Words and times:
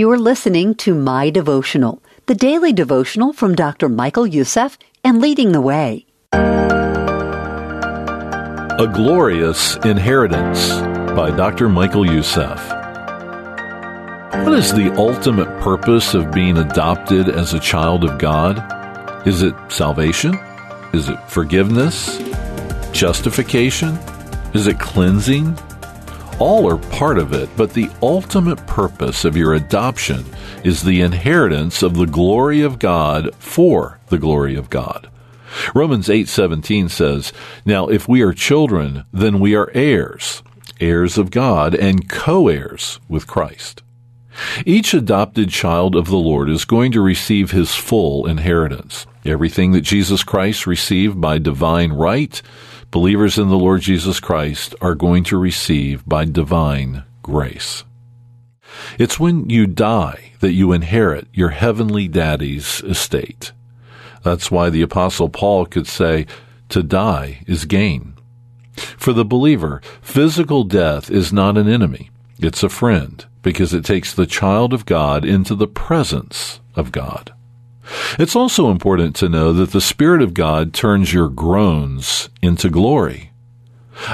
You 0.00 0.10
are 0.12 0.18
listening 0.18 0.76
to 0.76 0.94
My 0.94 1.28
Devotional, 1.28 2.02
the 2.24 2.34
daily 2.34 2.72
devotional 2.72 3.34
from 3.34 3.54
Dr. 3.54 3.86
Michael 3.86 4.26
Youssef 4.26 4.78
and 5.04 5.20
Leading 5.20 5.52
the 5.52 5.60
Way. 5.60 6.06
A 6.32 6.38
Glorious 8.94 9.76
Inheritance 9.84 10.70
by 11.14 11.30
Dr. 11.36 11.68
Michael 11.68 12.10
Youssef. 12.10 12.66
What 14.42 14.54
is 14.54 14.72
the 14.72 14.90
ultimate 14.96 15.60
purpose 15.60 16.14
of 16.14 16.32
being 16.32 16.56
adopted 16.56 17.28
as 17.28 17.52
a 17.52 17.60
child 17.60 18.02
of 18.02 18.16
God? 18.16 19.28
Is 19.28 19.42
it 19.42 19.54
salvation? 19.68 20.34
Is 20.94 21.10
it 21.10 21.18
forgiveness? 21.28 22.16
Justification? 22.92 23.98
Is 24.54 24.66
it 24.66 24.80
cleansing? 24.80 25.58
All 26.40 26.66
are 26.70 26.78
part 26.78 27.18
of 27.18 27.34
it, 27.34 27.50
but 27.54 27.74
the 27.74 27.90
ultimate 28.00 28.66
purpose 28.66 29.26
of 29.26 29.36
your 29.36 29.52
adoption 29.52 30.24
is 30.64 30.82
the 30.82 31.02
inheritance 31.02 31.82
of 31.82 31.94
the 31.94 32.06
glory 32.06 32.62
of 32.62 32.78
God 32.78 33.28
for 33.38 34.00
the 34.08 34.16
glory 34.16 34.54
of 34.56 34.70
God. 34.70 35.10
Romans 35.74 36.08
8:17 36.08 36.88
says, 36.88 37.34
"Now 37.66 37.88
if 37.88 38.08
we 38.08 38.22
are 38.22 38.32
children, 38.32 39.04
then 39.12 39.38
we 39.38 39.54
are 39.54 39.70
heirs, 39.74 40.42
heirs 40.80 41.18
of 41.18 41.30
God 41.30 41.74
and 41.74 42.08
co-heirs 42.08 43.00
with 43.06 43.26
Christ." 43.26 43.82
Each 44.64 44.94
adopted 44.94 45.50
child 45.50 45.94
of 45.94 46.06
the 46.06 46.16
Lord 46.16 46.48
is 46.48 46.64
going 46.64 46.90
to 46.92 47.02
receive 47.02 47.50
his 47.50 47.74
full 47.74 48.24
inheritance. 48.24 49.04
Everything 49.26 49.72
that 49.72 49.82
Jesus 49.82 50.22
Christ 50.22 50.66
received 50.66 51.20
by 51.20 51.36
divine 51.36 51.92
right 51.92 52.40
believers 52.90 53.38
in 53.38 53.48
the 53.48 53.58
Lord 53.58 53.80
Jesus 53.82 54.20
Christ 54.20 54.74
are 54.80 54.94
going 54.94 55.24
to 55.24 55.38
receive 55.38 56.06
by 56.06 56.24
divine 56.24 57.04
grace. 57.22 57.84
It's 58.98 59.20
when 59.20 59.48
you 59.50 59.66
die 59.66 60.32
that 60.40 60.52
you 60.52 60.72
inherit 60.72 61.28
your 61.32 61.50
heavenly 61.50 62.08
daddy's 62.08 62.82
estate. 62.82 63.52
That's 64.22 64.50
why 64.50 64.70
the 64.70 64.82
apostle 64.82 65.28
Paul 65.28 65.66
could 65.66 65.86
say, 65.86 66.26
to 66.68 66.82
die 66.82 67.42
is 67.46 67.64
gain. 67.64 68.14
For 68.74 69.12
the 69.12 69.24
believer, 69.24 69.82
physical 70.00 70.64
death 70.64 71.10
is 71.10 71.32
not 71.32 71.58
an 71.58 71.68
enemy. 71.68 72.10
It's 72.38 72.62
a 72.62 72.68
friend 72.68 73.24
because 73.42 73.74
it 73.74 73.84
takes 73.84 74.14
the 74.14 74.26
child 74.26 74.72
of 74.72 74.86
God 74.86 75.24
into 75.24 75.54
the 75.54 75.66
presence 75.66 76.60
of 76.74 76.92
God. 76.92 77.32
It's 78.18 78.36
also 78.36 78.70
important 78.70 79.14
to 79.16 79.28
know 79.28 79.52
that 79.52 79.70
the 79.72 79.80
Spirit 79.80 80.22
of 80.22 80.34
God 80.34 80.74
turns 80.74 81.12
your 81.12 81.28
groans 81.28 82.28
into 82.42 82.68
glory. 82.68 83.30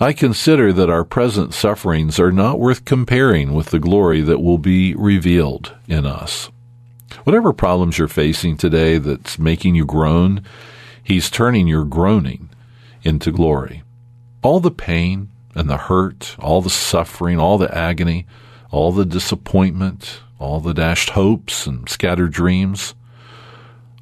I 0.00 0.12
consider 0.12 0.72
that 0.72 0.90
our 0.90 1.04
present 1.04 1.52
sufferings 1.54 2.18
are 2.20 2.32
not 2.32 2.60
worth 2.60 2.84
comparing 2.84 3.52
with 3.52 3.66
the 3.70 3.80
glory 3.80 4.20
that 4.22 4.40
will 4.40 4.58
be 4.58 4.94
revealed 4.94 5.74
in 5.88 6.06
us. 6.06 6.50
Whatever 7.24 7.52
problems 7.52 7.98
you're 7.98 8.08
facing 8.08 8.56
today 8.56 8.98
that's 8.98 9.38
making 9.38 9.74
you 9.74 9.84
groan, 9.84 10.44
He's 11.02 11.30
turning 11.30 11.66
your 11.66 11.84
groaning 11.84 12.48
into 13.02 13.32
glory. 13.32 13.82
All 14.42 14.60
the 14.60 14.70
pain 14.70 15.30
and 15.54 15.68
the 15.68 15.76
hurt, 15.76 16.36
all 16.38 16.62
the 16.62 16.70
suffering, 16.70 17.38
all 17.38 17.58
the 17.58 17.76
agony, 17.76 18.26
all 18.70 18.92
the 18.92 19.04
disappointment, 19.04 20.20
all 20.38 20.60
the 20.60 20.74
dashed 20.74 21.10
hopes 21.10 21.66
and 21.66 21.88
scattered 21.88 22.32
dreams, 22.32 22.94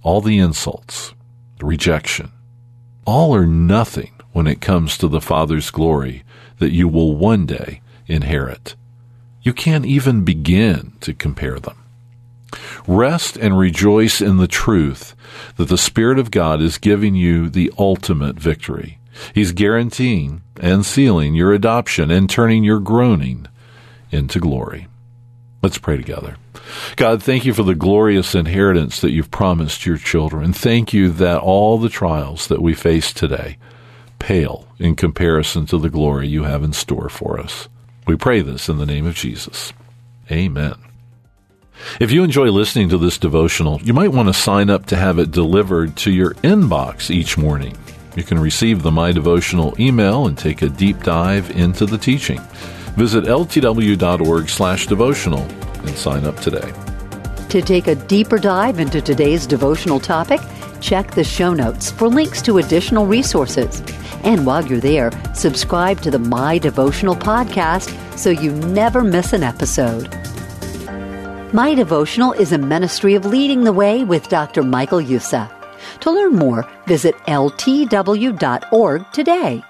all 0.03 0.21
the 0.21 0.39
insults, 0.39 1.15
the 1.59 1.67
rejection, 1.67 2.33
all 3.05 3.35
or 3.35 3.47
nothing 3.47 4.13
when 4.33 4.47
it 4.47 4.61
comes 4.61 4.97
to 4.99 5.09
the 5.09 5.21
Father's 5.21 5.71
glory 5.71 6.23
that 6.59 6.73
you 6.73 6.89
will 6.89 7.17
one 7.17 7.47
day 7.47 7.81
inherit. 8.07 8.75
You 9.43 9.53
can't 9.53 9.87
even 9.87 10.25
begin 10.25 10.93
to 11.01 11.15
compare 11.15 11.59
them. 11.59 11.77
Rest 12.87 13.37
and 13.37 13.59
rejoice 13.59 14.21
in 14.21 14.37
the 14.37 14.49
truth 14.49 15.15
that 15.57 15.69
the 15.69 15.79
Spirit 15.79 16.19
of 16.19 16.31
God 16.31 16.61
is 16.61 16.79
giving 16.79 17.15
you 17.15 17.49
the 17.49 17.73
ultimate 17.79 18.37
victory. 18.37 18.99
He's 19.35 19.53
guaranteeing 19.53 20.43
and 20.61 20.85
sealing 20.85 21.35
your 21.35 21.53
adoption 21.53 22.11
and 22.11 22.29
turning 22.29 22.65
your 22.65 22.81
groaning 22.81 23.47
into 24.11 24.41
glory. 24.41 24.89
Let's 25.63 25.79
pray 25.79 25.97
together. 25.97 26.37
God, 26.97 27.23
thank 27.23 27.45
you 27.45 27.53
for 27.53 27.63
the 27.63 27.75
glorious 27.75 28.35
inheritance 28.35 29.01
that 29.01 29.11
you've 29.11 29.31
promised 29.31 29.85
your 29.85 29.99
children. 29.99 30.53
Thank 30.53 30.93
you 30.93 31.11
that 31.11 31.41
all 31.41 31.79
the 31.79 31.91
trials 31.91 32.49
that 32.49 32.63
we 32.63 32.75
face 32.75 33.13
today 33.13 33.59
pale 34.19 34.69
in 34.79 34.97
comparison 34.97 35.67
to 35.67 35.79
the 35.79 35.91
glory 35.91 36.29
you 36.29 36.45
have 36.45 36.63
in 36.63 36.73
store 36.73 37.09
for 37.09 37.39
us. 37.39 37.69
We 38.07 38.17
pray 38.17 38.41
this 38.41 38.69
in 38.69 38.79
the 38.79 38.87
name 38.87 39.07
of 39.07 39.15
Jesus. 39.15 39.73
Amen. 40.31 40.75
If 41.99 42.11
you 42.11 42.23
enjoy 42.23 42.51
listening 42.51 42.89
to 42.91 42.99
this 42.99 43.19
devotional, 43.19 43.81
you 43.83 43.95
might 43.95 44.13
want 44.13 44.29
to 44.29 44.35
sign 44.35 44.71
up 44.71 44.87
to 44.87 44.97
have 44.97 45.19
it 45.19 45.31
delivered 45.31 45.97
to 45.99 46.11
your 46.11 46.35
inbox 46.37 47.11
each 47.11 47.39
morning. 47.39 47.77
You 48.17 48.23
can 48.23 48.39
receive 48.39 48.83
the 48.83 48.91
My 48.91 49.13
Devotional 49.13 49.75
email 49.81 50.27
and 50.27 50.37
take 50.37 50.63
a 50.63 50.69
deep 50.69 51.03
dive 51.03 51.51
into 51.51 51.87
the 51.87 51.99
teaching. 51.99 52.41
Visit 52.97 53.25
ltw.org 53.25 54.49
slash 54.49 54.87
devotional 54.87 55.43
and 55.43 55.97
sign 55.97 56.25
up 56.25 56.37
today. 56.37 56.73
To 57.49 57.63
take 57.63 57.89
a 57.89 57.95
deeper 57.95 58.39
dive 58.39 58.79
into 58.79 59.01
today's 59.01 59.47
devotional 59.47 59.99
topic, 59.99 60.41
check 60.81 61.11
the 61.13 61.25
show 61.25 61.53
notes 61.53 61.91
for 61.91 62.09
links 62.09 62.43
to 62.43 62.59
additional 62.59 63.07
resources. 63.07 63.83
And 64.23 64.47
while 64.47 64.65
you're 64.65 64.81
there, 64.81 65.11
subscribe 65.35 66.01
to 66.03 66.11
the 66.11 66.19
My 66.19 66.59
Devotional 66.59 67.17
podcast 67.17 67.91
so 68.17 68.31
you 68.31 68.53
never 68.53 69.03
miss 69.03 69.33
an 69.33 69.43
episode. 69.43 70.15
My 71.53 71.75
Devotional 71.75 72.33
is 72.33 72.53
a 72.53 72.59
ministry 72.59 73.15
of 73.15 73.25
leading 73.25 73.65
the 73.65 73.73
way 73.73 74.05
with 74.05 74.29
Dr. 74.29 74.63
Michael 74.63 75.01
Youssef. 75.01 75.51
To 76.01 76.11
learn 76.11 76.35
more, 76.35 76.69
visit 76.87 77.17
ltw.org 77.27 79.13
today. 79.13 79.65